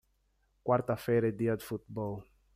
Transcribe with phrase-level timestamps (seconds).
[0.63, 2.23] Quarta feira é dia de futebol.